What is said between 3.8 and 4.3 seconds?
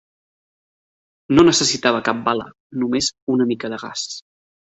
gas.